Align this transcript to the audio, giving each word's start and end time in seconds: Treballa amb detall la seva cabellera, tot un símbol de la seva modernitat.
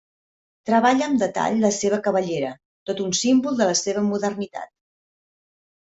Treballa 0.69 1.05
amb 1.07 1.21
detall 1.23 1.59
la 1.67 1.71
seva 1.81 2.01
cabellera, 2.09 2.51
tot 2.91 3.05
un 3.07 3.15
símbol 3.21 3.63
de 3.63 3.71
la 3.73 3.79
seva 3.87 4.07
modernitat. 4.11 4.77